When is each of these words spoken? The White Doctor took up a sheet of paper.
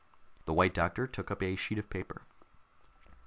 The 0.45 0.53
White 0.53 0.73
Doctor 0.73 1.05
took 1.05 1.29
up 1.29 1.43
a 1.43 1.55
sheet 1.55 1.77
of 1.77 1.91
paper. 1.91 2.23